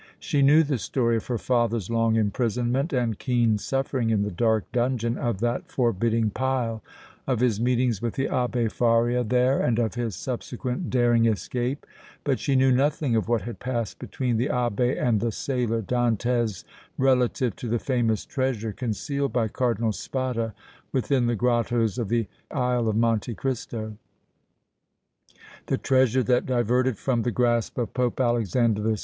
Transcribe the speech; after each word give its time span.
She 0.17 0.41
knew 0.41 0.63
the 0.63 0.79
story 0.79 1.17
of 1.17 1.27
her 1.27 1.37
father's 1.37 1.87
long 1.91 2.15
imprisonment 2.15 2.91
and 2.91 3.19
keen 3.19 3.59
suffering 3.59 4.09
in 4.09 4.23
the 4.23 4.31
dark 4.31 4.63
dungeon 4.71 5.15
of 5.15 5.41
that 5.41 5.71
forbidding 5.71 6.31
pile, 6.31 6.81
of 7.27 7.39
his 7.39 7.59
meetings 7.61 8.01
with 8.01 8.15
the 8.15 8.25
Abbé 8.25 8.71
Faria 8.71 9.23
there 9.23 9.59
and 9.59 9.77
of 9.77 9.93
his 9.93 10.15
subsequent 10.15 10.89
daring 10.89 11.27
escape; 11.27 11.85
but 12.23 12.39
she 12.39 12.55
knew 12.55 12.71
nothing 12.71 13.15
of 13.15 13.27
what 13.29 13.43
had 13.43 13.59
passed 13.59 13.99
between 13.99 14.37
the 14.37 14.47
Abbé 14.47 14.99
and 14.99 15.19
the 15.21 15.31
sailor 15.31 15.83
Dantès 15.83 16.63
relative 16.97 17.55
to 17.57 17.67
the 17.67 17.77
famous 17.77 18.25
treasure 18.25 18.71
concealed 18.71 19.31
by 19.33 19.47
Cardinal 19.49 19.91
Spada 19.91 20.55
within 20.91 21.27
the 21.27 21.35
grottoes 21.35 21.99
of 21.99 22.09
the 22.09 22.25
Isle 22.49 22.87
of 22.87 22.95
Monte 22.95 23.35
Cristo, 23.35 23.97
the 25.67 25.77
treasure 25.77 26.23
that 26.23 26.47
diverted 26.47 26.97
from 26.97 27.21
the 27.21 27.29
grasp 27.29 27.77
of 27.77 27.93
Pope 27.93 28.19
Alexander 28.19 28.81
VI. 28.81 28.95